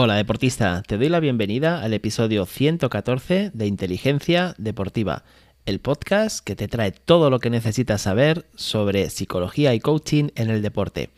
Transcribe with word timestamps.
Hola 0.00 0.14
deportista, 0.14 0.84
te 0.86 0.96
doy 0.96 1.08
la 1.08 1.18
bienvenida 1.18 1.82
al 1.82 1.92
episodio 1.92 2.46
114 2.46 3.50
de 3.52 3.66
Inteligencia 3.66 4.54
Deportiva, 4.56 5.24
el 5.66 5.80
podcast 5.80 6.38
que 6.38 6.54
te 6.54 6.68
trae 6.68 6.92
todo 6.92 7.30
lo 7.30 7.40
que 7.40 7.50
necesitas 7.50 8.02
saber 8.02 8.46
sobre 8.54 9.10
psicología 9.10 9.74
y 9.74 9.80
coaching 9.80 10.28
en 10.36 10.50
el 10.50 10.62
deporte. 10.62 11.10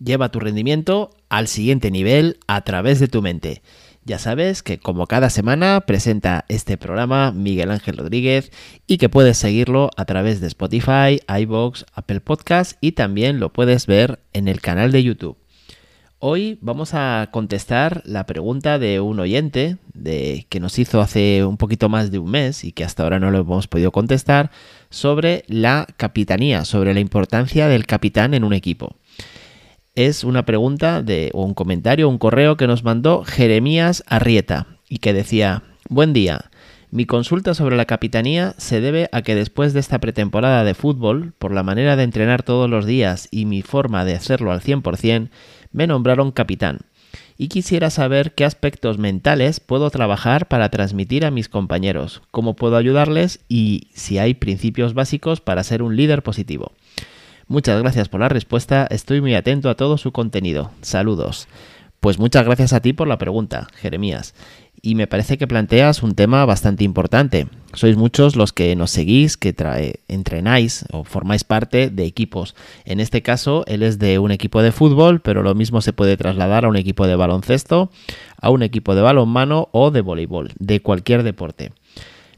Lleva 0.00 0.32
tu 0.32 0.40
rendimiento 0.40 1.10
al 1.28 1.46
siguiente 1.46 1.92
nivel 1.92 2.40
a 2.48 2.62
través 2.62 2.98
de 2.98 3.06
tu 3.06 3.22
mente. 3.22 3.62
Ya 4.04 4.18
sabes 4.18 4.64
que 4.64 4.78
como 4.78 5.06
cada 5.06 5.30
semana 5.30 5.82
presenta 5.82 6.44
este 6.48 6.76
programa 6.76 7.30
Miguel 7.30 7.70
Ángel 7.70 7.98
Rodríguez 7.98 8.50
y 8.88 8.98
que 8.98 9.10
puedes 9.10 9.38
seguirlo 9.38 9.90
a 9.96 10.06
través 10.06 10.40
de 10.40 10.48
Spotify, 10.48 11.20
iBox, 11.28 11.86
Apple 11.94 12.20
Podcasts 12.20 12.76
y 12.80 12.92
también 12.92 13.38
lo 13.38 13.52
puedes 13.52 13.86
ver 13.86 14.18
en 14.32 14.48
el 14.48 14.60
canal 14.60 14.90
de 14.90 15.04
YouTube. 15.04 15.41
Hoy 16.24 16.56
vamos 16.60 16.94
a 16.94 17.30
contestar 17.32 18.00
la 18.04 18.26
pregunta 18.26 18.78
de 18.78 19.00
un 19.00 19.18
oyente 19.18 19.78
de, 19.92 20.46
que 20.50 20.60
nos 20.60 20.78
hizo 20.78 21.00
hace 21.00 21.44
un 21.44 21.56
poquito 21.56 21.88
más 21.88 22.12
de 22.12 22.20
un 22.20 22.30
mes 22.30 22.62
y 22.62 22.70
que 22.70 22.84
hasta 22.84 23.02
ahora 23.02 23.18
no 23.18 23.32
lo 23.32 23.38
hemos 23.38 23.66
podido 23.66 23.90
contestar 23.90 24.52
sobre 24.88 25.42
la 25.48 25.84
capitanía, 25.96 26.64
sobre 26.64 26.94
la 26.94 27.00
importancia 27.00 27.66
del 27.66 27.86
capitán 27.86 28.34
en 28.34 28.44
un 28.44 28.52
equipo. 28.52 28.94
Es 29.96 30.22
una 30.22 30.44
pregunta 30.44 31.02
de, 31.02 31.32
o 31.34 31.42
un 31.42 31.54
comentario, 31.54 32.08
un 32.08 32.18
correo 32.18 32.56
que 32.56 32.68
nos 32.68 32.84
mandó 32.84 33.24
Jeremías 33.24 34.04
Arrieta 34.06 34.78
y 34.88 34.98
que 34.98 35.12
decía, 35.12 35.64
buen 35.88 36.12
día, 36.12 36.52
mi 36.92 37.06
consulta 37.06 37.54
sobre 37.54 37.74
la 37.74 37.86
capitanía 37.86 38.54
se 38.58 38.82
debe 38.82 39.08
a 39.12 39.22
que 39.22 39.34
después 39.34 39.72
de 39.72 39.80
esta 39.80 39.98
pretemporada 39.98 40.62
de 40.62 40.74
fútbol, 40.74 41.32
por 41.38 41.50
la 41.50 41.62
manera 41.62 41.96
de 41.96 42.02
entrenar 42.02 42.42
todos 42.42 42.68
los 42.68 42.84
días 42.84 43.28
y 43.30 43.46
mi 43.46 43.62
forma 43.62 44.04
de 44.04 44.14
hacerlo 44.14 44.52
al 44.52 44.60
100%, 44.60 45.30
me 45.72 45.86
nombraron 45.86 46.32
capitán 46.32 46.80
y 47.36 47.48
quisiera 47.48 47.90
saber 47.90 48.34
qué 48.34 48.44
aspectos 48.44 48.98
mentales 48.98 49.60
puedo 49.60 49.90
trabajar 49.90 50.48
para 50.48 50.68
transmitir 50.70 51.24
a 51.24 51.30
mis 51.30 51.48
compañeros, 51.48 52.22
cómo 52.30 52.54
puedo 52.54 52.76
ayudarles 52.76 53.40
y 53.48 53.88
si 53.94 54.18
hay 54.18 54.34
principios 54.34 54.94
básicos 54.94 55.40
para 55.40 55.64
ser 55.64 55.82
un 55.82 55.96
líder 55.96 56.22
positivo. 56.22 56.72
Muchas 57.48 57.80
gracias 57.82 58.08
por 58.08 58.20
la 58.20 58.28
respuesta, 58.28 58.86
estoy 58.90 59.20
muy 59.20 59.34
atento 59.34 59.68
a 59.68 59.74
todo 59.74 59.98
su 59.98 60.12
contenido. 60.12 60.70
Saludos. 60.80 61.48
Pues 62.00 62.18
muchas 62.18 62.44
gracias 62.44 62.72
a 62.72 62.80
ti 62.80 62.92
por 62.92 63.08
la 63.08 63.18
pregunta, 63.18 63.68
Jeremías 63.76 64.34
y 64.84 64.96
me 64.96 65.06
parece 65.06 65.38
que 65.38 65.46
planteas 65.46 66.02
un 66.02 66.16
tema 66.16 66.44
bastante 66.44 66.82
importante. 66.82 67.46
Sois 67.72 67.96
muchos 67.96 68.34
los 68.34 68.52
que 68.52 68.74
nos 68.74 68.90
seguís, 68.90 69.36
que 69.36 69.54
entrenáis 70.08 70.84
o 70.90 71.04
formáis 71.04 71.44
parte 71.44 71.88
de 71.88 72.04
equipos. 72.04 72.56
En 72.84 72.98
este 72.98 73.22
caso, 73.22 73.64
él 73.68 73.84
es 73.84 74.00
de 74.00 74.18
un 74.18 74.32
equipo 74.32 74.60
de 74.60 74.72
fútbol, 74.72 75.20
pero 75.20 75.44
lo 75.44 75.54
mismo 75.54 75.80
se 75.80 75.92
puede 75.92 76.16
trasladar 76.16 76.64
a 76.64 76.68
un 76.68 76.76
equipo 76.76 77.06
de 77.06 77.14
baloncesto, 77.14 77.92
a 78.40 78.50
un 78.50 78.64
equipo 78.64 78.96
de 78.96 79.02
balonmano 79.02 79.68
o 79.70 79.92
de 79.92 80.00
voleibol, 80.00 80.50
de 80.58 80.80
cualquier 80.80 81.22
deporte. 81.22 81.70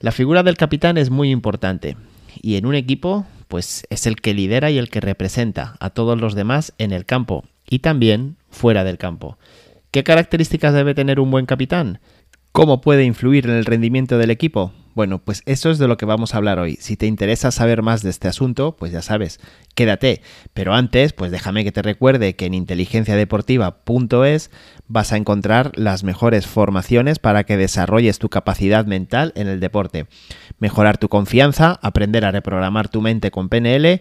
La 0.00 0.12
figura 0.12 0.42
del 0.42 0.58
capitán 0.58 0.98
es 0.98 1.08
muy 1.08 1.30
importante 1.30 1.96
y 2.42 2.56
en 2.56 2.66
un 2.66 2.74
equipo, 2.74 3.24
pues 3.48 3.86
es 3.88 4.06
el 4.06 4.16
que 4.16 4.34
lidera 4.34 4.70
y 4.70 4.76
el 4.76 4.90
que 4.90 5.00
representa 5.00 5.76
a 5.80 5.88
todos 5.88 6.20
los 6.20 6.34
demás 6.34 6.74
en 6.76 6.92
el 6.92 7.06
campo 7.06 7.44
y 7.70 7.78
también 7.78 8.36
fuera 8.50 8.84
del 8.84 8.98
campo. 8.98 9.38
¿Qué 9.90 10.04
características 10.04 10.74
debe 10.74 10.94
tener 10.94 11.20
un 11.20 11.30
buen 11.30 11.46
capitán? 11.46 12.00
¿Cómo 12.56 12.80
puede 12.80 13.02
influir 13.02 13.46
en 13.46 13.56
el 13.56 13.64
rendimiento 13.64 14.16
del 14.16 14.30
equipo? 14.30 14.72
Bueno, 14.94 15.18
pues 15.18 15.42
eso 15.44 15.72
es 15.72 15.78
de 15.78 15.88
lo 15.88 15.96
que 15.96 16.06
vamos 16.06 16.34
a 16.34 16.36
hablar 16.36 16.60
hoy. 16.60 16.76
Si 16.76 16.96
te 16.96 17.06
interesa 17.06 17.50
saber 17.50 17.82
más 17.82 18.04
de 18.04 18.10
este 18.10 18.28
asunto, 18.28 18.76
pues 18.76 18.92
ya 18.92 19.02
sabes, 19.02 19.40
quédate. 19.74 20.22
Pero 20.52 20.72
antes, 20.72 21.12
pues 21.12 21.32
déjame 21.32 21.64
que 21.64 21.72
te 21.72 21.82
recuerde 21.82 22.36
que 22.36 22.46
en 22.46 22.54
inteligenciadeportiva.es 22.54 24.52
vas 24.86 25.12
a 25.12 25.16
encontrar 25.16 25.72
las 25.74 26.04
mejores 26.04 26.46
formaciones 26.46 27.18
para 27.18 27.42
que 27.42 27.56
desarrolles 27.56 28.20
tu 28.20 28.28
capacidad 28.28 28.86
mental 28.86 29.32
en 29.34 29.48
el 29.48 29.58
deporte, 29.58 30.06
mejorar 30.60 30.96
tu 30.96 31.08
confianza, 31.08 31.80
aprender 31.82 32.24
a 32.24 32.30
reprogramar 32.30 32.88
tu 32.88 33.00
mente 33.00 33.32
con 33.32 33.48
PNL 33.48 34.00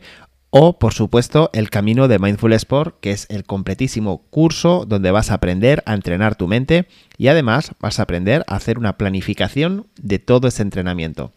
o, 0.56 0.78
por 0.78 0.94
supuesto, 0.94 1.50
el 1.52 1.72
camino 1.72 2.08
de 2.08 2.19
Mindful 2.19 2.53
Sport, 2.53 3.00
que 3.00 3.09
es 3.09 3.25
el 3.31 3.44
completísimo 3.44 4.19
curso 4.30 4.86
donde 4.88 5.09
vas 5.09 5.31
a 5.31 5.34
aprender 5.34 5.81
a 5.88 5.96
entrenar 5.96 6.36
tu 6.36 6.47
mente 6.47 6.88
y 7.18 7.30
además 7.30 7.72
vas 7.80 7.97
a 8.00 8.03
aprender 8.03 8.44
a 8.46 8.58
hacer 8.58 8.78
una 8.78 8.96
planificación 8.96 9.88
de 10.00 10.19
todo 10.19 10.47
ese 10.47 10.62
entrenamiento. 10.62 11.34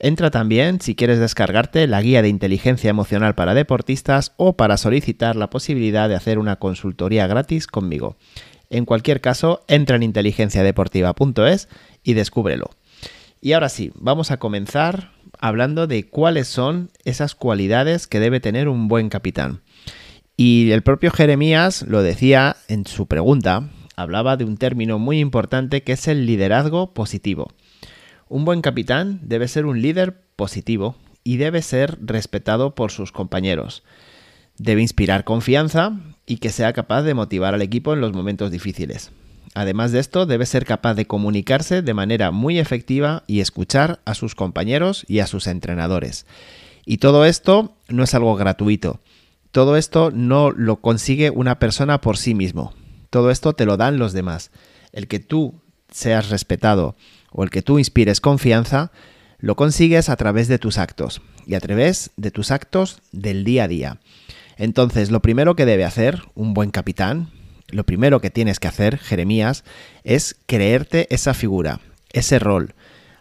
Entra 0.00 0.32
también 0.32 0.80
si 0.80 0.96
quieres 0.96 1.20
descargarte 1.20 1.86
la 1.86 2.02
guía 2.02 2.20
de 2.20 2.30
inteligencia 2.30 2.90
emocional 2.90 3.36
para 3.36 3.54
deportistas 3.54 4.32
o 4.38 4.56
para 4.56 4.76
solicitar 4.76 5.36
la 5.36 5.48
posibilidad 5.48 6.08
de 6.08 6.16
hacer 6.16 6.40
una 6.40 6.56
consultoría 6.56 7.28
gratis 7.28 7.68
conmigo. 7.68 8.16
En 8.70 8.86
cualquier 8.86 9.20
caso, 9.20 9.62
entra 9.68 9.94
en 9.94 10.02
inteligenciadeportiva.es 10.02 11.68
y 12.02 12.14
descúbrelo. 12.14 12.70
Y 13.40 13.52
ahora 13.52 13.68
sí, 13.68 13.92
vamos 13.94 14.32
a 14.32 14.38
comenzar 14.38 15.12
hablando 15.42 15.88
de 15.88 16.08
cuáles 16.08 16.46
son 16.46 16.90
esas 17.04 17.34
cualidades 17.34 18.06
que 18.06 18.20
debe 18.20 18.38
tener 18.38 18.68
un 18.68 18.86
buen 18.86 19.08
capitán. 19.08 19.60
Y 20.36 20.70
el 20.70 20.82
propio 20.82 21.10
Jeremías 21.10 21.82
lo 21.82 22.00
decía 22.00 22.56
en 22.68 22.86
su 22.86 23.06
pregunta, 23.06 23.68
hablaba 23.96 24.36
de 24.36 24.44
un 24.44 24.56
término 24.56 25.00
muy 25.00 25.18
importante 25.18 25.82
que 25.82 25.92
es 25.92 26.06
el 26.06 26.26
liderazgo 26.26 26.94
positivo. 26.94 27.52
Un 28.28 28.44
buen 28.44 28.62
capitán 28.62 29.18
debe 29.20 29.48
ser 29.48 29.66
un 29.66 29.82
líder 29.82 30.22
positivo 30.36 30.94
y 31.24 31.38
debe 31.38 31.60
ser 31.62 31.98
respetado 32.00 32.76
por 32.76 32.92
sus 32.92 33.10
compañeros. 33.10 33.82
Debe 34.58 34.80
inspirar 34.80 35.24
confianza 35.24 35.98
y 36.24 36.36
que 36.36 36.50
sea 36.50 36.72
capaz 36.72 37.02
de 37.02 37.14
motivar 37.14 37.52
al 37.52 37.62
equipo 37.62 37.94
en 37.94 38.00
los 38.00 38.12
momentos 38.12 38.52
difíciles. 38.52 39.10
Además 39.54 39.92
de 39.92 40.00
esto, 40.00 40.24
debe 40.24 40.46
ser 40.46 40.64
capaz 40.64 40.94
de 40.94 41.06
comunicarse 41.06 41.82
de 41.82 41.94
manera 41.94 42.30
muy 42.30 42.58
efectiva 42.58 43.24
y 43.26 43.40
escuchar 43.40 44.00
a 44.04 44.14
sus 44.14 44.34
compañeros 44.34 45.04
y 45.08 45.18
a 45.18 45.26
sus 45.26 45.46
entrenadores. 45.46 46.26
Y 46.86 46.98
todo 46.98 47.24
esto 47.24 47.74
no 47.88 48.02
es 48.02 48.14
algo 48.14 48.34
gratuito. 48.34 49.00
Todo 49.50 49.76
esto 49.76 50.10
no 50.10 50.50
lo 50.50 50.76
consigue 50.80 51.30
una 51.30 51.58
persona 51.58 52.00
por 52.00 52.16
sí 52.16 52.34
mismo. 52.34 52.72
Todo 53.10 53.30
esto 53.30 53.52
te 53.52 53.66
lo 53.66 53.76
dan 53.76 53.98
los 53.98 54.14
demás. 54.14 54.50
El 54.92 55.06
que 55.06 55.20
tú 55.20 55.60
seas 55.90 56.30
respetado 56.30 56.96
o 57.30 57.44
el 57.44 57.50
que 57.50 57.62
tú 57.62 57.78
inspires 57.78 58.20
confianza, 58.20 58.90
lo 59.38 59.56
consigues 59.56 60.08
a 60.08 60.16
través 60.16 60.48
de 60.48 60.58
tus 60.58 60.78
actos 60.78 61.20
y 61.46 61.54
a 61.54 61.60
través 61.60 62.12
de 62.16 62.30
tus 62.30 62.50
actos 62.50 63.00
del 63.12 63.44
día 63.44 63.64
a 63.64 63.68
día. 63.68 64.00
Entonces, 64.56 65.10
lo 65.10 65.20
primero 65.20 65.56
que 65.56 65.66
debe 65.66 65.84
hacer 65.84 66.22
un 66.34 66.54
buen 66.54 66.70
capitán, 66.70 67.30
lo 67.72 67.84
primero 67.84 68.20
que 68.20 68.30
tienes 68.30 68.60
que 68.60 68.68
hacer, 68.68 68.98
Jeremías, 68.98 69.64
es 70.04 70.36
creerte 70.46 71.12
esa 71.12 71.34
figura, 71.34 71.80
ese 72.12 72.38
rol. 72.38 72.74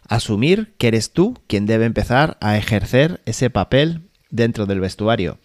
Asumir 0.07 0.73
que 0.77 0.89
eres 0.89 1.11
tú 1.11 1.39
quien 1.47 1.65
debe 1.65 1.85
empezar 1.85 2.37
a 2.41 2.57
ejercer 2.57 3.21
ese 3.25 3.49
papel 3.49 4.01
dentro 4.29 4.65
del 4.65 4.79
vestuario. 4.79 5.39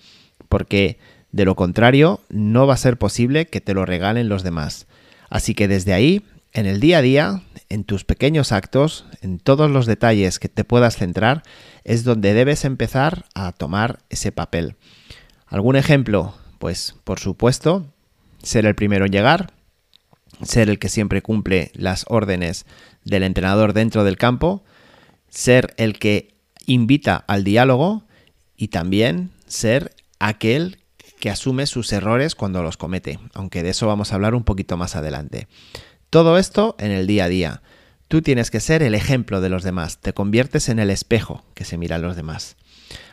Porque 0.48 0.98
de 1.36 1.44
lo 1.44 1.54
contrario, 1.54 2.20
no 2.30 2.66
va 2.66 2.74
a 2.74 2.78
ser 2.78 2.96
posible 2.96 3.46
que 3.46 3.60
te 3.60 3.74
lo 3.74 3.84
regalen 3.84 4.28
los 4.28 4.42
demás. 4.42 4.86
Así 5.28 5.54
que 5.54 5.68
desde 5.68 5.92
ahí, 5.92 6.24
en 6.54 6.64
el 6.64 6.80
día 6.80 6.98
a 6.98 7.02
día, 7.02 7.42
en 7.68 7.84
tus 7.84 8.04
pequeños 8.04 8.52
actos, 8.52 9.04
en 9.20 9.38
todos 9.38 9.70
los 9.70 9.84
detalles 9.84 10.38
que 10.38 10.48
te 10.48 10.64
puedas 10.64 10.96
centrar, 10.96 11.42
es 11.84 12.04
donde 12.04 12.32
debes 12.32 12.64
empezar 12.64 13.26
a 13.34 13.52
tomar 13.52 13.98
ese 14.08 14.32
papel. 14.32 14.76
¿Algún 15.46 15.76
ejemplo? 15.76 16.34
Pues 16.58 16.96
por 17.04 17.20
supuesto, 17.20 17.92
ser 18.46 18.64
el 18.64 18.74
primero 18.74 19.06
en 19.06 19.12
llegar, 19.12 19.52
ser 20.42 20.70
el 20.70 20.78
que 20.78 20.88
siempre 20.88 21.20
cumple 21.20 21.72
las 21.74 22.04
órdenes 22.08 22.64
del 23.04 23.22
entrenador 23.22 23.72
dentro 23.72 24.04
del 24.04 24.16
campo, 24.16 24.64
ser 25.28 25.74
el 25.76 25.98
que 25.98 26.34
invita 26.66 27.16
al 27.26 27.44
diálogo 27.44 28.04
y 28.56 28.68
también 28.68 29.30
ser 29.46 29.94
aquel 30.18 30.78
que 31.18 31.30
asume 31.30 31.66
sus 31.66 31.92
errores 31.92 32.34
cuando 32.34 32.62
los 32.62 32.76
comete, 32.76 33.18
aunque 33.34 33.62
de 33.62 33.70
eso 33.70 33.86
vamos 33.86 34.12
a 34.12 34.14
hablar 34.14 34.34
un 34.34 34.44
poquito 34.44 34.76
más 34.76 34.96
adelante. 34.96 35.48
Todo 36.10 36.38
esto 36.38 36.76
en 36.78 36.92
el 36.92 37.06
día 37.06 37.24
a 37.24 37.28
día. 37.28 37.62
Tú 38.08 38.22
tienes 38.22 38.52
que 38.52 38.60
ser 38.60 38.84
el 38.84 38.94
ejemplo 38.94 39.40
de 39.40 39.48
los 39.48 39.64
demás, 39.64 39.98
te 39.98 40.12
conviertes 40.12 40.68
en 40.68 40.78
el 40.78 40.90
espejo 40.90 41.44
que 41.54 41.64
se 41.64 41.76
miran 41.78 42.02
los 42.02 42.14
demás. 42.14 42.56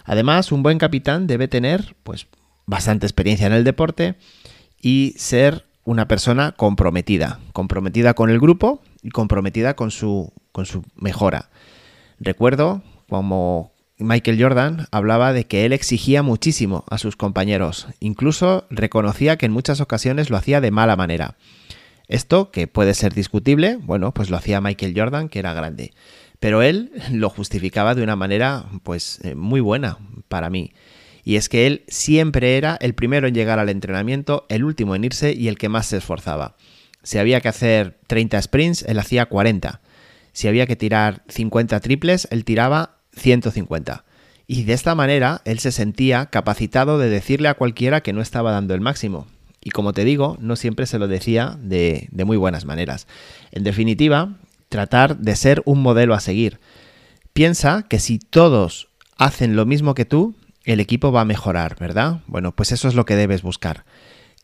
Además, 0.05 0.51
un 0.51 0.61
buen 0.61 0.77
capitán 0.77 1.25
debe 1.25 1.47
tener 1.47 1.95
pues 2.03 2.27
bastante 2.65 3.07
experiencia 3.07 3.47
en 3.47 3.53
el 3.53 3.63
deporte 3.63 4.15
y 4.83 5.15
ser 5.17 5.65
una 5.85 6.07
persona 6.07 6.51
comprometida, 6.51 7.39
comprometida 7.53 8.13
con 8.13 8.29
el 8.29 8.39
grupo 8.39 8.81
y 9.01 9.09
comprometida 9.09 9.75
con 9.75 9.89
su, 9.89 10.31
con 10.51 10.65
su 10.65 10.83
mejora. 10.95 11.49
Recuerdo 12.19 12.83
como 13.09 13.71
Michael 13.97 14.41
Jordan 14.41 14.87
hablaba 14.91 15.31
de 15.31 15.45
que 15.47 15.65
él 15.65 15.71
exigía 15.71 16.21
muchísimo 16.21 16.83
a 16.89 16.97
sus 16.97 17.15
compañeros, 17.15 17.87
incluso 18.01 18.65
reconocía 18.69 19.37
que 19.37 19.45
en 19.45 19.53
muchas 19.53 19.79
ocasiones 19.79 20.29
lo 20.29 20.37
hacía 20.37 20.61
de 20.61 20.71
mala 20.71 20.97
manera. 20.97 21.37
Esto, 22.09 22.51
que 22.51 22.67
puede 22.67 22.93
ser 22.93 23.13
discutible, 23.13 23.77
bueno, 23.77 24.13
pues 24.13 24.29
lo 24.29 24.35
hacía 24.35 24.59
Michael 24.59 24.93
Jordan, 24.95 25.29
que 25.29 25.39
era 25.39 25.53
grande. 25.53 25.93
Pero 26.41 26.61
él 26.61 26.91
lo 27.09 27.29
justificaba 27.29 27.95
de 27.95 28.03
una 28.03 28.17
manera, 28.17 28.65
pues, 28.83 29.19
eh, 29.23 29.33
muy 29.33 29.61
buena 29.61 29.97
para 30.27 30.49
mí 30.49 30.73
y 31.23 31.37
es 31.37 31.49
que 31.49 31.67
él 31.67 31.83
siempre 31.87 32.57
era 32.57 32.77
el 32.81 32.93
primero 32.93 33.27
en 33.27 33.33
llegar 33.33 33.59
al 33.59 33.69
entrenamiento, 33.69 34.45
el 34.49 34.63
último 34.63 34.95
en 34.95 35.05
irse 35.05 35.33
y 35.33 35.47
el 35.47 35.57
que 35.57 35.69
más 35.69 35.87
se 35.87 35.97
esforzaba. 35.97 36.55
Si 37.03 37.17
había 37.17 37.41
que 37.41 37.49
hacer 37.49 37.97
30 38.07 38.41
sprints, 38.41 38.83
él 38.87 38.99
hacía 38.99 39.25
40. 39.25 39.81
Si 40.33 40.47
había 40.47 40.65
que 40.67 40.75
tirar 40.75 41.23
50 41.29 41.79
triples, 41.79 42.27
él 42.31 42.43
tiraba 42.43 42.97
150. 43.15 44.03
Y 44.47 44.63
de 44.63 44.73
esta 44.73 44.95
manera 44.95 45.41
él 45.45 45.59
se 45.59 45.71
sentía 45.71 46.25
capacitado 46.27 46.97
de 46.99 47.09
decirle 47.09 47.47
a 47.47 47.53
cualquiera 47.53 48.01
que 48.01 48.13
no 48.13 48.21
estaba 48.21 48.51
dando 48.51 48.73
el 48.73 48.81
máximo. 48.81 49.27
Y 49.61 49.69
como 49.69 49.93
te 49.93 50.03
digo, 50.03 50.37
no 50.41 50.57
siempre 50.57 50.85
se 50.85 50.99
lo 50.99 51.07
decía 51.07 51.57
de, 51.61 52.09
de 52.11 52.25
muy 52.25 52.35
buenas 52.35 52.65
maneras. 52.65 53.07
En 53.51 53.63
definitiva, 53.63 54.35
tratar 54.67 55.17
de 55.17 55.35
ser 55.37 55.61
un 55.65 55.81
modelo 55.81 56.13
a 56.13 56.19
seguir. 56.19 56.59
Piensa 57.31 57.85
que 57.87 57.99
si 57.99 58.19
todos 58.19 58.89
hacen 59.17 59.55
lo 59.55 59.65
mismo 59.65 59.93
que 59.93 60.05
tú, 60.05 60.35
el 60.65 60.79
equipo 60.79 61.11
va 61.11 61.21
a 61.21 61.25
mejorar, 61.25 61.77
¿verdad? 61.79 62.21
Bueno, 62.27 62.55
pues 62.55 62.71
eso 62.71 62.87
es 62.87 62.95
lo 62.95 63.05
que 63.05 63.15
debes 63.15 63.41
buscar. 63.41 63.85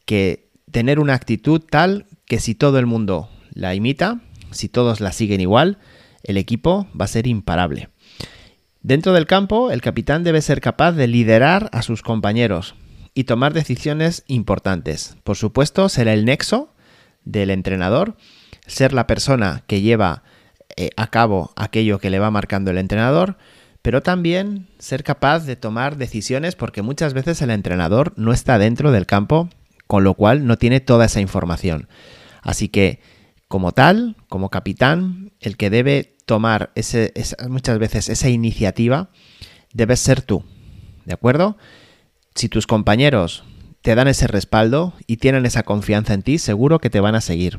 Que 0.05 0.49
tener 0.71 0.99
una 0.99 1.13
actitud 1.13 1.61
tal 1.61 2.07
que 2.25 2.39
si 2.39 2.55
todo 2.55 2.79
el 2.79 2.85
mundo 2.85 3.29
la 3.53 3.75
imita, 3.75 4.21
si 4.51 4.69
todos 4.69 4.99
la 4.99 5.11
siguen 5.11 5.41
igual, 5.41 5.77
el 6.23 6.37
equipo 6.37 6.87
va 6.99 7.05
a 7.05 7.09
ser 7.09 7.27
imparable. 7.27 7.89
Dentro 8.81 9.13
del 9.13 9.27
campo, 9.27 9.71
el 9.71 9.81
capitán 9.81 10.23
debe 10.23 10.41
ser 10.41 10.61
capaz 10.61 10.93
de 10.93 11.07
liderar 11.07 11.69
a 11.73 11.81
sus 11.81 12.01
compañeros 12.01 12.75
y 13.13 13.25
tomar 13.25 13.53
decisiones 13.53 14.23
importantes. 14.27 15.17
Por 15.23 15.35
supuesto, 15.35 15.89
ser 15.89 16.07
el 16.07 16.25
nexo 16.25 16.73
del 17.25 17.49
entrenador, 17.49 18.15
ser 18.67 18.93
la 18.93 19.07
persona 19.07 19.63
que 19.67 19.81
lleva 19.81 20.23
eh, 20.77 20.91
a 20.95 21.07
cabo 21.07 21.51
aquello 21.55 21.99
que 21.99 22.09
le 22.09 22.19
va 22.19 22.31
marcando 22.31 22.71
el 22.71 22.77
entrenador, 22.77 23.37
pero 23.89 24.03
también 24.03 24.67
ser 24.77 25.03
capaz 25.03 25.47
de 25.47 25.55
tomar 25.55 25.97
decisiones 25.97 26.55
porque 26.55 26.83
muchas 26.83 27.15
veces 27.15 27.41
el 27.41 27.49
entrenador 27.49 28.13
no 28.17 28.33
está 28.33 28.59
dentro 28.59 28.91
del 28.91 29.07
campo, 29.07 29.49
con 29.87 30.03
lo 30.03 30.13
cual 30.13 30.45
no 30.45 30.59
tiene 30.59 30.79
toda 30.79 31.05
esa 31.05 31.21
información. 31.21 31.87
Así 32.43 32.69
que, 32.69 32.99
como 33.47 33.71
tal, 33.71 34.15
como 34.27 34.51
capitán, 34.51 35.31
el 35.39 35.57
que 35.57 35.71
debe 35.71 36.17
tomar 36.27 36.71
muchas 37.47 37.79
veces 37.79 38.09
esa 38.09 38.29
iniciativa 38.29 39.09
debes 39.73 39.99
ser 40.01 40.21
tú. 40.21 40.45
¿De 41.05 41.15
acuerdo? 41.15 41.57
Si 42.35 42.47
tus 42.47 42.67
compañeros 42.67 43.43
te 43.81 43.95
dan 43.95 44.07
ese 44.07 44.27
respaldo 44.27 44.93
y 45.07 45.17
tienen 45.17 45.47
esa 45.47 45.63
confianza 45.63 46.13
en 46.13 46.21
ti, 46.21 46.37
seguro 46.37 46.77
que 46.77 46.91
te 46.91 46.99
van 46.99 47.15
a 47.15 47.21
seguir. 47.21 47.57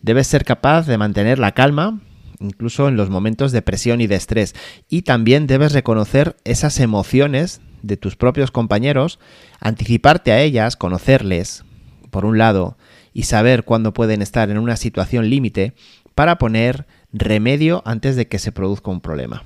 Debes 0.00 0.28
ser 0.28 0.46
capaz 0.46 0.86
de 0.86 0.96
mantener 0.96 1.38
la 1.38 1.52
calma 1.52 2.00
incluso 2.40 2.88
en 2.88 2.96
los 2.96 3.10
momentos 3.10 3.52
de 3.52 3.62
presión 3.62 4.00
y 4.00 4.06
de 4.06 4.16
estrés. 4.16 4.54
Y 4.88 5.02
también 5.02 5.46
debes 5.46 5.72
reconocer 5.72 6.36
esas 6.44 6.80
emociones 6.80 7.60
de 7.82 7.96
tus 7.96 8.16
propios 8.16 8.50
compañeros, 8.50 9.18
anticiparte 9.60 10.32
a 10.32 10.40
ellas, 10.40 10.76
conocerles, 10.76 11.64
por 12.10 12.24
un 12.24 12.38
lado, 12.38 12.76
y 13.12 13.24
saber 13.24 13.64
cuándo 13.64 13.92
pueden 13.92 14.22
estar 14.22 14.50
en 14.50 14.58
una 14.58 14.76
situación 14.76 15.28
límite 15.28 15.74
para 16.14 16.38
poner 16.38 16.86
remedio 17.12 17.82
antes 17.84 18.16
de 18.16 18.28
que 18.28 18.38
se 18.38 18.52
produzca 18.52 18.90
un 18.90 19.00
problema. 19.00 19.44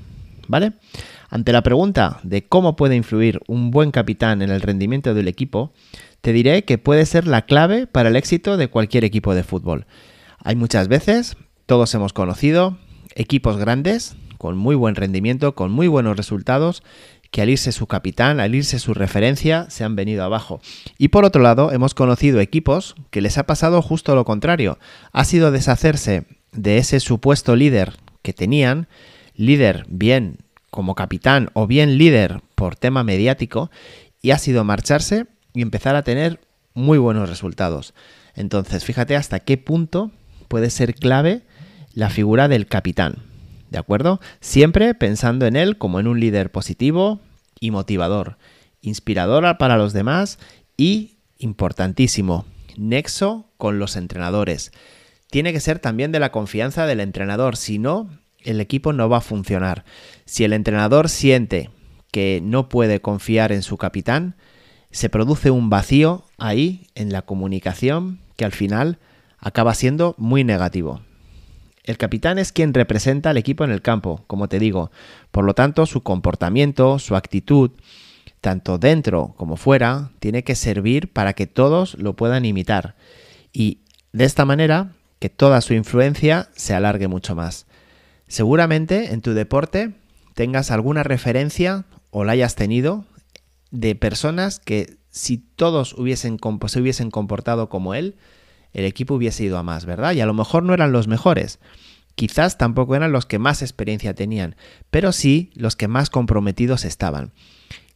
¿Vale? 0.49 0.73
Ante 1.31 1.53
la 1.53 1.63
pregunta 1.63 2.21
de 2.25 2.45
cómo 2.45 2.77
puede 2.77 2.97
influir 2.97 3.41
un 3.47 3.71
buen 3.71 3.91
capitán 3.91 4.43
en 4.43 4.51
el 4.51 4.61
rendimiento 4.61 5.15
del 5.15 5.29
equipo, 5.29 5.73
te 6.21 6.33
diré 6.33 6.65
que 6.65 6.79
puede 6.79 7.07
ser 7.07 7.27
la 7.27 7.43
clave 7.47 7.87
para 7.87 8.09
el 8.09 8.17
éxito 8.17 8.57
de 8.57 8.69
cualquier 8.69 9.05
equipo 9.05 9.35
de 9.35 9.45
fútbol. 9.45 9.87
Hay 10.39 10.57
muchas 10.57 10.89
veces 10.89 11.37
todos 11.67 11.95
hemos 11.95 12.13
conocido 12.13 12.79
equipos 13.15 13.57
grandes, 13.57 14.17
con 14.39 14.57
muy 14.57 14.75
buen 14.75 14.95
rendimiento, 14.95 15.55
con 15.55 15.71
muy 15.71 15.89
buenos 15.89 16.17
resultados, 16.17 16.83
que 17.31 17.43
al 17.43 17.49
irse 17.49 17.73
su 17.73 17.87
capitán, 17.87 18.41
al 18.41 18.55
irse 18.55 18.79
su 18.79 18.93
referencia, 18.93 19.67
se 19.71 19.85
han 19.85 19.97
venido 19.97 20.23
abajo. 20.23 20.61
Y 20.99 21.09
por 21.09 21.25
otro 21.25 21.43
lado, 21.43 21.73
hemos 21.73 21.95
conocido 21.95 22.41
equipos 22.41 22.95
que 23.11 23.23
les 23.23 23.39
ha 23.39 23.47
pasado 23.47 23.81
justo 23.81 24.15
lo 24.15 24.25
contrario. 24.25 24.79
Ha 25.13 25.25
sido 25.25 25.51
deshacerse 25.51 26.25
de 26.53 26.79
ese 26.79 27.01
supuesto 27.01 27.57
líder 27.57 27.95
que 28.21 28.35
tenían, 28.35 28.87
líder 29.35 29.87
bien 29.89 30.39
como 30.71 30.95
capitán 30.95 31.51
o 31.55 31.67
bien 31.67 31.97
líder 31.97 32.43
por 32.55 32.77
tema 32.77 33.03
mediático, 33.03 33.71
y 34.21 34.33
ha 34.33 34.39
sido 34.39 34.63
marcharse 34.65 35.27
y 35.55 35.63
empezar 35.63 35.97
a 35.97 36.05
tener 36.05 36.41
muy 36.75 36.99
buenos 36.99 37.29
resultados. 37.29 37.95
Entonces, 38.35 38.85
fíjate 38.85 39.17
hasta 39.17 39.41
qué 39.41 39.57
punto 39.57 40.11
puede 40.49 40.69
ser 40.69 40.95
clave 40.95 41.43
la 41.95 42.11
figura 42.11 42.49
del 42.49 42.67
capitán. 42.67 43.17
¿De 43.71 43.79
acuerdo? 43.79 44.21
Siempre 44.41 44.95
pensando 44.95 45.47
en 45.47 45.57
él 45.57 45.79
como 45.79 45.99
en 46.01 46.07
un 46.07 46.21
líder 46.21 46.51
positivo 46.51 47.21
y 47.59 47.71
motivador, 47.71 48.37
inspirador 48.81 49.57
para 49.59 49.77
los 49.77 49.93
demás 49.93 50.39
y, 50.77 51.17
importantísimo, 51.39 52.45
nexo 52.77 53.47
con 53.57 53.79
los 53.79 53.97
entrenadores. 53.97 54.73
Tiene 55.31 55.53
que 55.53 55.61
ser 55.61 55.79
también 55.79 56.13
de 56.13 56.21
la 56.21 56.33
confianza 56.33 56.87
del 56.87 57.01
entrenador, 57.01 57.57
si 57.57 57.79
no, 57.79 58.11
el 58.41 58.61
equipo 58.61 58.93
no 58.93 59.09
va 59.09 59.19
a 59.19 59.23
funcionar. 59.23 59.85
Si 60.27 60.45
el 60.45 60.53
entrenador 60.53 61.09
siente 61.09 61.71
que 62.11 62.41
no 62.43 62.69
puede 62.69 63.01
confiar 63.01 63.53
en 63.53 63.63
su 63.63 63.79
capitán, 63.79 64.37
se 64.91 65.09
produce 65.09 65.51
un 65.51 65.71
vacío 65.71 66.27
ahí 66.37 66.89
en 66.95 67.13
la 67.13 67.23
comunicación 67.23 68.21
que 68.37 68.45
al 68.45 68.53
final 68.53 68.99
acaba 69.39 69.75
siendo 69.75 70.15
muy 70.19 70.45
negativo. 70.45 71.01
El 71.85 71.99
capitán 71.99 72.39
es 72.39 72.53
quien 72.53 72.75
representa 72.75 73.31
al 73.31 73.37
equipo 73.37 73.65
en 73.65 73.71
el 73.71 73.83
campo, 73.83 74.25
como 74.27 74.49
te 74.49 74.59
digo. 74.59 74.91
Por 75.31 75.45
lo 75.45 75.55
tanto, 75.55 75.87
su 75.87 76.03
comportamiento, 76.03 76.99
su 76.99 77.17
actitud, 77.17 77.73
tanto 78.41 78.79
dentro 78.79 79.35
como 79.37 79.57
fuera, 79.57 80.11
tiene 80.21 80.45
que 80.45 80.55
servir 80.55 81.13
para 81.13 81.33
que 81.33 81.47
todos 81.47 81.95
lo 81.99 82.15
puedan 82.15 82.45
imitar. 82.45 82.95
Y 83.53 83.79
de 84.13 84.25
esta 84.25 84.45
manera, 84.45 84.93
que 85.19 85.31
toda 85.31 85.61
su 85.61 85.75
influencia 85.75 86.49
se 86.55 86.75
alargue 86.75 87.09
mucho 87.09 87.35
más. 87.35 87.67
Seguramente 88.29 89.13
en 89.13 89.21
tu 89.21 89.35
deporte 89.35 89.93
tengas 90.35 90.71
alguna 90.71 91.03
referencia 91.03 91.85
o 92.11 92.25
la 92.25 92.33
hayas 92.33 92.55
tenido 92.55 93.05
de 93.71 93.95
personas 93.95 94.59
que 94.59 94.97
si 95.11 95.39
todos 95.39 95.93
hubiesen, 95.95 96.39
se 96.67 96.81
hubiesen 96.81 97.11
comportado 97.11 97.69
como 97.69 97.95
él, 97.95 98.17
el 98.73 98.85
equipo 98.85 99.15
hubiese 99.15 99.45
ido 99.45 99.59
a 99.59 99.63
más, 99.63 99.85
¿verdad? 99.85 100.13
Y 100.13 100.21
a 100.21 100.27
lo 100.27 100.35
mejor 100.35 100.63
no 100.63 100.75
eran 100.75 100.93
los 100.93 101.09
mejores. 101.09 101.59
Quizás 102.15 102.59
tampoco 102.59 102.95
eran 102.95 103.13
los 103.13 103.27
que 103.27 103.39
más 103.39 103.63
experiencia 103.63 104.15
tenían, 104.15 104.57
pero 104.91 105.13
sí 105.13 105.51
los 105.55 105.77
que 105.77 105.89
más 105.89 106.11
comprometidos 106.11 106.85
estaban. 106.85 107.33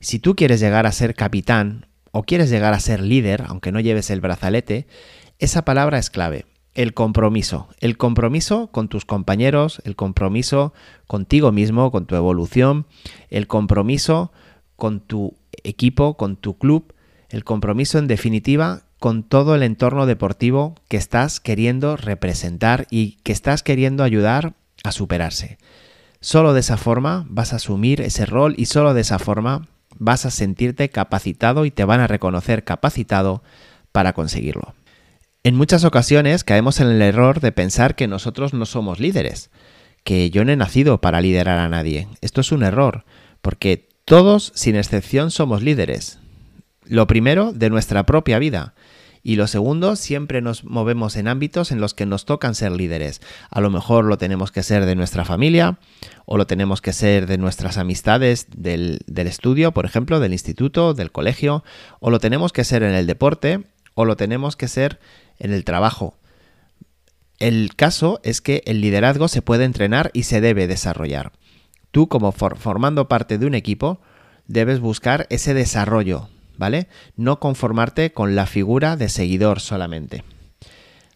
Si 0.00 0.18
tú 0.18 0.36
quieres 0.36 0.60
llegar 0.60 0.86
a 0.86 0.92
ser 0.92 1.14
capitán 1.14 1.86
o 2.12 2.22
quieres 2.22 2.50
llegar 2.50 2.72
a 2.72 2.80
ser 2.80 3.00
líder, 3.00 3.44
aunque 3.46 3.72
no 3.72 3.80
lleves 3.80 4.10
el 4.10 4.20
brazalete, 4.20 4.86
esa 5.38 5.64
palabra 5.64 5.98
es 5.98 6.10
clave. 6.10 6.46
El 6.74 6.92
compromiso. 6.92 7.68
El 7.80 7.96
compromiso 7.96 8.68
con 8.70 8.88
tus 8.88 9.04
compañeros, 9.04 9.80
el 9.84 9.96
compromiso 9.96 10.74
contigo 11.06 11.52
mismo, 11.52 11.90
con 11.90 12.06
tu 12.06 12.16
evolución, 12.16 12.86
el 13.30 13.46
compromiso 13.46 14.32
con 14.76 15.00
tu 15.00 15.36
equipo, 15.62 16.16
con 16.16 16.36
tu 16.36 16.58
club, 16.58 16.94
el 17.30 17.44
compromiso 17.44 17.98
en 17.98 18.06
definitiva 18.06 18.85
con 18.98 19.22
todo 19.22 19.54
el 19.54 19.62
entorno 19.62 20.06
deportivo 20.06 20.74
que 20.88 20.96
estás 20.96 21.40
queriendo 21.40 21.96
representar 21.96 22.86
y 22.90 23.18
que 23.22 23.32
estás 23.32 23.62
queriendo 23.62 24.02
ayudar 24.02 24.54
a 24.84 24.92
superarse. 24.92 25.58
Solo 26.20 26.54
de 26.54 26.60
esa 26.60 26.76
forma 26.76 27.26
vas 27.28 27.52
a 27.52 27.56
asumir 27.56 28.00
ese 28.00 28.26
rol 28.26 28.54
y 28.56 28.66
solo 28.66 28.94
de 28.94 29.02
esa 29.02 29.18
forma 29.18 29.68
vas 29.98 30.26
a 30.26 30.30
sentirte 30.30 30.88
capacitado 30.88 31.64
y 31.64 31.70
te 31.70 31.84
van 31.84 32.00
a 32.00 32.06
reconocer 32.06 32.64
capacitado 32.64 33.42
para 33.92 34.12
conseguirlo. 34.12 34.74
En 35.42 35.54
muchas 35.54 35.84
ocasiones 35.84 36.42
caemos 36.42 36.80
en 36.80 36.88
el 36.88 37.02
error 37.02 37.40
de 37.40 37.52
pensar 37.52 37.94
que 37.94 38.08
nosotros 38.08 38.52
no 38.52 38.66
somos 38.66 38.98
líderes, 38.98 39.50
que 40.02 40.30
yo 40.30 40.44
no 40.44 40.52
he 40.52 40.56
nacido 40.56 41.00
para 41.00 41.20
liderar 41.20 41.58
a 41.58 41.68
nadie. 41.68 42.08
Esto 42.20 42.40
es 42.40 42.50
un 42.50 42.62
error, 42.62 43.04
porque 43.42 43.88
todos, 44.04 44.52
sin 44.54 44.76
excepción, 44.76 45.30
somos 45.30 45.62
líderes. 45.62 46.18
Lo 46.88 47.06
primero, 47.06 47.52
de 47.52 47.70
nuestra 47.70 48.06
propia 48.06 48.38
vida. 48.38 48.74
Y 49.26 49.34
lo 49.34 49.48
segundo, 49.48 49.96
siempre 49.96 50.40
nos 50.40 50.62
movemos 50.62 51.16
en 51.16 51.26
ámbitos 51.26 51.72
en 51.72 51.80
los 51.80 51.94
que 51.94 52.06
nos 52.06 52.26
tocan 52.26 52.54
ser 52.54 52.70
líderes. 52.70 53.20
A 53.50 53.60
lo 53.60 53.70
mejor 53.70 54.04
lo 54.04 54.18
tenemos 54.18 54.52
que 54.52 54.62
ser 54.62 54.86
de 54.86 54.94
nuestra 54.94 55.24
familia 55.24 55.80
o 56.26 56.36
lo 56.36 56.46
tenemos 56.46 56.80
que 56.80 56.92
ser 56.92 57.26
de 57.26 57.36
nuestras 57.36 57.76
amistades 57.76 58.46
del, 58.56 59.00
del 59.08 59.26
estudio, 59.26 59.72
por 59.72 59.84
ejemplo, 59.84 60.20
del 60.20 60.32
instituto, 60.32 60.94
del 60.94 61.10
colegio, 61.10 61.64
o 61.98 62.10
lo 62.10 62.20
tenemos 62.20 62.52
que 62.52 62.62
ser 62.62 62.84
en 62.84 62.94
el 62.94 63.08
deporte 63.08 63.64
o 63.94 64.04
lo 64.04 64.14
tenemos 64.14 64.54
que 64.54 64.68
ser 64.68 65.00
en 65.40 65.52
el 65.52 65.64
trabajo. 65.64 66.16
El 67.40 67.74
caso 67.74 68.20
es 68.22 68.40
que 68.40 68.62
el 68.64 68.80
liderazgo 68.80 69.26
se 69.26 69.42
puede 69.42 69.64
entrenar 69.64 70.12
y 70.14 70.22
se 70.22 70.40
debe 70.40 70.68
desarrollar. 70.68 71.32
Tú 71.90 72.06
como 72.06 72.30
formando 72.30 73.08
parte 73.08 73.38
de 73.38 73.46
un 73.46 73.56
equipo 73.56 74.00
debes 74.46 74.78
buscar 74.78 75.26
ese 75.30 75.52
desarrollo 75.52 76.28
¿vale? 76.58 76.88
No 77.16 77.40
conformarte 77.40 78.12
con 78.12 78.34
la 78.34 78.46
figura 78.46 78.96
de 78.96 79.08
seguidor 79.08 79.60
solamente. 79.60 80.24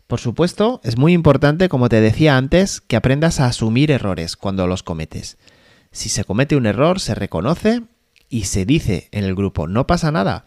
Por 0.06 0.18
supuesto, 0.18 0.80
es 0.82 0.98
muy 0.98 1.12
importante, 1.12 1.68
como 1.68 1.88
te 1.88 2.00
decía 2.00 2.36
antes, 2.36 2.80
que 2.80 2.96
aprendas 2.96 3.38
a 3.38 3.46
asumir 3.46 3.92
errores 3.92 4.36
cuando 4.36 4.66
los 4.66 4.82
cometes. 4.82 5.38
Si 5.92 6.08
se 6.08 6.24
comete 6.24 6.56
un 6.56 6.66
error, 6.66 6.98
se 6.98 7.14
reconoce 7.14 7.82
y 8.28 8.44
se 8.44 8.64
dice 8.64 9.08
en 9.12 9.24
el 9.24 9.34
grupo, 9.34 9.68
no 9.68 9.86
pasa 9.86 10.10
nada. 10.10 10.44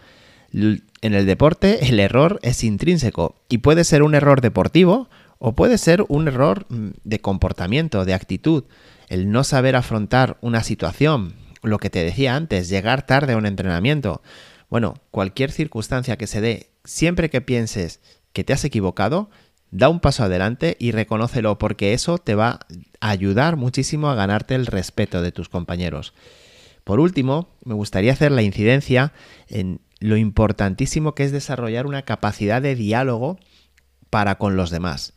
En 0.52 1.14
el 1.14 1.26
deporte 1.26 1.86
el 1.90 2.00
error 2.00 2.40
es 2.44 2.64
intrínseco 2.64 3.36
y 3.48 3.60
puede 3.60 3.84
ser 3.84 4.04
un 4.04 4.16
error 4.16 4.42
deportivo 4.42 5.10
O 5.40 5.54
puede 5.54 5.78
ser 5.78 6.06
un 6.08 6.28
error 6.28 6.66
mm, 6.70 6.90
de 7.04 7.20
comportamiento, 7.20 8.06
de 8.06 8.14
actitud, 8.14 8.64
el 9.10 9.32
no 9.32 9.44
saber 9.44 9.76
afrontar 9.76 10.38
una 10.42 10.64
situación, 10.64 11.36
lo 11.62 11.80
que 11.80 11.90
te 11.90 12.04
decía 12.04 12.36
antes, 12.36 12.70
llegar 12.70 13.06
tarde 13.06 13.34
a 13.34 13.38
un 13.38 13.46
entrenamiento. 13.46 14.22
Bueno, 14.74 14.96
cualquier 15.12 15.52
circunstancia 15.52 16.18
que 16.18 16.26
se 16.26 16.42
dé, 16.42 16.72
siempre 16.84 17.30
que 17.30 17.42
pienses 17.42 18.00
que 18.32 18.44
te 18.44 18.54
has 18.54 18.66
equivocado, 18.66 19.30
da 19.70 19.88
un 19.88 20.00
paso 20.00 20.24
adelante 20.24 20.78
y 20.80 20.90
reconócelo 20.90 21.60
porque 21.60 21.94
eso 21.94 22.18
te 22.18 22.34
va 22.34 22.62
a 23.00 23.10
ayudar 23.12 23.56
muchísimo 23.56 24.10
a 24.10 24.16
ganarte 24.16 24.56
el 24.56 24.66
respeto 24.66 25.22
de 25.22 25.32
tus 25.32 25.48
compañeros. 25.48 26.16
Por 26.84 27.00
último, 27.00 27.50
me 27.64 27.76
gustaría 27.76 28.14
hacer 28.14 28.32
la 28.32 28.42
incidencia 28.42 29.14
en 29.48 29.80
lo 30.00 30.18
importantísimo 30.18 31.14
que 31.14 31.26
es 31.26 31.32
desarrollar 31.32 31.86
una 31.86 32.02
capacidad 32.02 32.60
de 32.60 32.74
diálogo 32.74 33.38
para 34.10 34.40
con 34.40 34.56
los 34.56 34.72
demás. 34.72 35.14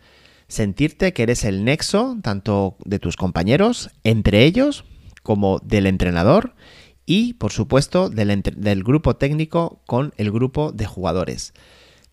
Sentirte 0.49 1.15
que 1.15 1.23
eres 1.23 1.45
el 1.45 1.65
nexo 1.65 2.19
tanto 2.23 2.77
de 2.85 2.99
tus 2.99 3.17
compañeros, 3.17 3.89
entre 4.05 4.45
ellos, 4.45 4.85
como 5.23 5.61
del 5.61 5.87
entrenador 5.87 6.55
y, 7.07 7.35
por 7.35 7.53
supuesto, 7.53 8.11
del, 8.11 8.83
grupo 8.83 9.17
técnico 9.17 9.81
con 9.87 10.13
el 10.17 10.31
grupo 10.31 10.73
de 10.73 10.87
jugadores 10.87 11.55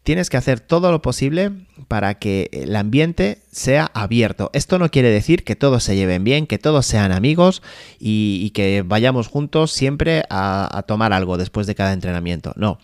tienes 0.03 0.29
que 0.29 0.35
hacer 0.35 0.59
todo 0.59 0.91
lo 0.91 1.01
posible 1.01 1.51
para 1.87 2.15
que 2.15 2.49
el 2.51 2.75
ambiente 2.75 3.41
sea 3.51 3.89
abierto. 3.93 4.49
Esto 4.51 4.77
no 4.77 4.89
quiere 4.89 5.09
decir 5.09 5.45
que 5.45 5.55
todos 5.55 5.81
se 5.81 5.95
lleven 5.95 6.25
bien, 6.25 6.45
que 6.45 6.59
todos 6.59 6.85
sean 6.85 7.13
amigos 7.13 7.63
y, 7.99 8.49
que 8.49 8.83
vayamos 8.85 9.29
juntos 9.29 9.71
siempre 9.71 10.23
a 10.29 10.83
tomar 10.87 11.13
algo 11.13 11.37
después 11.37 11.67
de 11.67 11.75
cada 11.75 11.93
entrenamiento. 11.93 12.51
No. 12.57 12.79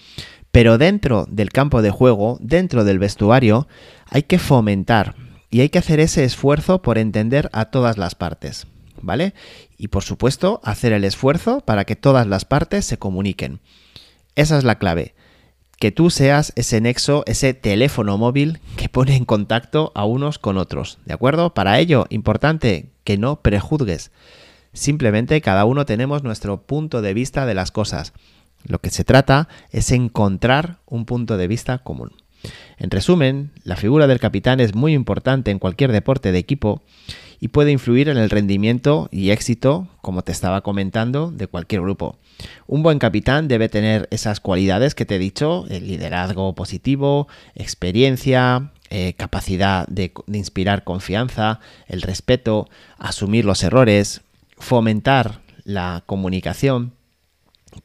Pero 0.52 0.78
dentro 0.78 1.28
del 1.30 1.52
campo 1.52 1.82
de 1.82 1.92
juego, 1.92 2.38
dentro 2.42 2.84
del 2.84 3.00
vestuario, 3.00 3.68
hay 4.08 4.24
que 4.24 4.40
fomentar 4.40 5.16
y 5.52 5.62
hay 5.62 5.70
que 5.70 5.80
hacer 5.80 6.00
ese 6.00 6.24
esfuerzo 6.24 6.82
por 6.82 6.98
entender 6.98 7.50
a 7.54 7.66
todas 7.66 7.98
las 7.98 8.16
partes. 8.16 8.66
¿Vale? 9.02 9.34
Y 9.78 9.90
por 9.90 10.04
supuesto, 10.04 10.60
hacer 10.64 10.94
el 10.94 11.04
esfuerzo 11.04 11.62
para 11.62 11.86
que 11.86 11.96
todas 11.96 12.28
las 12.28 12.46
partes 12.46 12.86
se 12.86 12.98
comuniquen. 12.98 13.60
Esa 14.36 14.58
es 14.58 14.64
la 14.64 14.78
clave 14.78 15.14
que 15.80 15.92
tú 15.92 16.10
seas 16.10 16.52
ese 16.58 16.82
nexo, 16.82 17.24
ese 17.26 17.54
teléfono 17.54 18.18
móvil 18.18 18.60
que 18.76 18.90
pone 18.90 19.16
en 19.16 19.24
contacto 19.24 19.94
a 19.96 20.04
unos 20.04 20.38
con 20.38 20.58
otros, 20.58 21.00
¿de 21.06 21.14
acuerdo? 21.14 21.54
Para 21.54 21.80
ello, 21.80 22.06
importante 22.10 22.90
que 23.06 23.18
no 23.18 23.42
prejuzgues. 23.42 24.12
Simplemente 24.74 25.40
cada 25.42 25.64
uno 25.64 25.86
tenemos 25.86 26.22
nuestro 26.22 26.64
punto 26.64 27.02
de 27.02 27.14
vista 27.14 27.46
de 27.46 27.54
las 27.54 27.72
cosas. 27.72 28.14
Lo 28.66 28.80
que 28.80 28.90
se 28.90 29.06
trata 29.06 29.48
es 29.72 29.92
encontrar 29.92 30.80
un 30.86 31.06
punto 31.06 31.38
de 31.38 31.48
vista 31.48 31.78
común. 31.78 32.12
En 32.78 32.92
resumen, 32.92 33.52
la 33.64 33.78
figura 33.78 34.06
del 34.06 34.20
capitán 34.20 34.60
es 34.60 34.76
muy 34.76 34.94
importante 34.94 35.50
en 35.50 35.60
cualquier 35.60 35.94
deporte 35.94 36.34
de 36.34 36.40
equipo 36.40 36.82
y 37.40 37.50
puede 37.50 37.72
influir 37.72 38.10
en 38.10 38.18
el 38.18 38.30
rendimiento 38.30 39.08
y 39.12 39.32
éxito, 39.32 39.88
como 40.02 40.24
te 40.24 40.32
estaba 40.32 40.62
comentando, 40.62 41.32
de 41.32 41.48
cualquier 41.48 41.82
grupo. 41.82 42.18
Un 42.68 42.84
buen 42.84 43.00
capitán 43.00 43.48
debe 43.48 43.70
tener 43.70 44.08
esas 44.12 44.40
cualidades 44.40 44.96
que 44.96 45.06
te 45.06 45.16
he 45.16 45.20
dicho, 45.20 45.66
el 45.70 45.88
liderazgo 45.88 46.54
positivo, 46.54 47.28
experiencia, 47.56 48.72
eh, 48.90 49.14
capacidad 49.14 49.88
de, 49.88 50.12
inspirar 50.34 50.84
confianza, 50.84 51.60
el 51.88 52.02
respeto, 52.02 52.70
asumir 52.98 53.46
los 53.46 53.64
errores, 53.64 54.22
fomentar 54.58 55.42
la 55.64 56.04
comunicación 56.06 56.94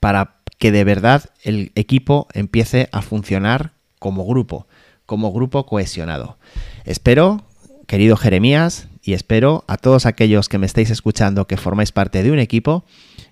para 0.01 0.37
que 0.59 0.73
de 0.73 0.85
verdad 0.85 1.31
el 1.43 1.73
equipo 1.75 2.27
empiece 2.33 2.89
a 2.91 3.03
funcionar 3.03 3.73
como 3.99 4.25
grupo, 4.25 4.67
como 5.05 5.33
grupo 5.33 5.67
cohesionado. 5.67 6.39
Espero, 6.85 7.43
querido 7.87 8.17
Jeremías, 8.17 8.89
y 9.05 9.13
espero 9.13 9.65
a 9.69 9.77
todos 9.77 10.07
aquellos 10.07 10.49
que 10.49 10.59
me 10.59 10.67
estáis 10.67 10.91
escuchando 10.91 11.47
que 11.47 11.57
formáis 11.57 11.93
parte 11.93 12.23
de 12.23 12.33
un 12.33 12.39
equipo 12.39 12.85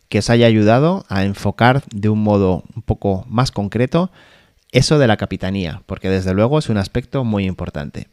que 0.09 0.19
os 0.19 0.29
haya 0.29 0.47
ayudado 0.47 1.07
a 1.09 1.25
enfocar 1.25 1.83
de 1.95 2.11
un 2.11 2.23
modo 2.23 2.65
un 2.77 2.83
poco 2.83 3.25
más 3.29 3.51
concreto 3.51 4.11
eso 4.71 4.99
de 4.99 5.07
la 5.07 5.17
capitanía, 5.17 5.83
porque 5.87 6.11
desde 6.11 6.35
luego 6.35 6.59
es 6.59 6.69
un 6.69 6.77
aspecto 6.79 7.25
muy 7.25 7.47
importante. 7.47 8.09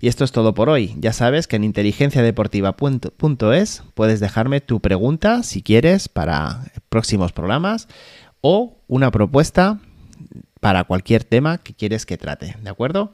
Y 0.00 0.08
esto 0.08 0.24
es 0.24 0.32
todo 0.32 0.54
por 0.54 0.68
hoy. 0.68 0.94
Ya 0.98 1.12
sabes 1.12 1.46
que 1.48 1.56
en 1.56 1.64
inteligenciadeportiva.es 1.64 3.82
puedes 3.94 4.20
dejarme 4.20 4.60
tu 4.60 4.80
pregunta 4.80 5.42
si 5.42 5.62
quieres 5.62 6.08
para 6.08 6.70
próximos 6.88 7.32
programas 7.32 7.88
o 8.40 8.78
una 8.86 9.10
propuesta 9.10 9.80
para 10.60 10.84
cualquier 10.84 11.24
tema 11.24 11.58
que 11.58 11.74
quieres 11.74 12.06
que 12.06 12.16
trate, 12.16 12.56
¿de 12.62 12.70
acuerdo? 12.70 13.12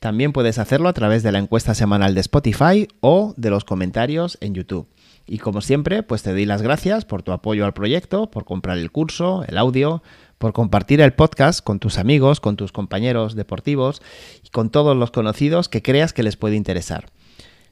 También 0.00 0.32
puedes 0.32 0.58
hacerlo 0.58 0.88
a 0.88 0.92
través 0.92 1.22
de 1.22 1.32
la 1.32 1.38
encuesta 1.38 1.74
semanal 1.74 2.14
de 2.14 2.20
Spotify 2.20 2.88
o 3.00 3.34
de 3.36 3.50
los 3.50 3.64
comentarios 3.64 4.38
en 4.40 4.54
YouTube. 4.54 4.86
Y 5.26 5.38
como 5.38 5.60
siempre, 5.60 6.02
pues 6.02 6.22
te 6.22 6.30
doy 6.30 6.46
las 6.46 6.62
gracias 6.62 7.04
por 7.04 7.22
tu 7.22 7.32
apoyo 7.32 7.66
al 7.66 7.74
proyecto, 7.74 8.30
por 8.30 8.44
comprar 8.44 8.78
el 8.78 8.90
curso, 8.90 9.44
el 9.46 9.58
audio, 9.58 10.02
por 10.38 10.52
compartir 10.52 11.00
el 11.00 11.12
podcast 11.12 11.62
con 11.62 11.80
tus 11.80 11.98
amigos, 11.98 12.40
con 12.40 12.56
tus 12.56 12.72
compañeros 12.72 13.34
deportivos 13.34 14.00
y 14.44 14.48
con 14.48 14.70
todos 14.70 14.96
los 14.96 15.10
conocidos 15.10 15.68
que 15.68 15.82
creas 15.82 16.12
que 16.12 16.22
les 16.22 16.36
puede 16.36 16.56
interesar. 16.56 17.10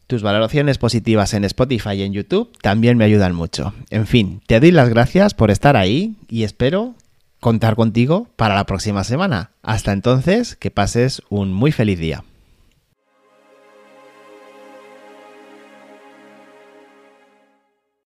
Tus 0.07 0.23
valoraciones 0.23 0.79
positivas 0.79 1.33
en 1.35 1.45
Spotify 1.45 1.95
y 1.95 2.03
en 2.03 2.13
YouTube 2.13 2.53
también 2.61 2.99
me 2.99 3.05
ayudan 3.05 3.35
mucho. 3.35 3.73
En 3.91 4.07
fin, 4.07 4.41
te 4.47 4.61
doy 4.61 4.71
las 4.71 4.89
gracias 4.89 5.35
por 5.35 5.51
estar 5.51 5.77
ahí 5.77 6.17
y 6.29 6.45
espero 6.45 6.95
contar 7.47 7.77
contigo 7.77 8.27
para 8.35 8.57
la 8.57 8.67
próxima 8.67 9.05
semana. 9.05 9.53
Hasta 9.63 9.93
entonces, 9.93 10.57
que 10.57 10.73
pases 10.73 11.23
un 11.29 11.53
muy 11.53 11.71
feliz 11.71 11.97
día. 11.97 12.25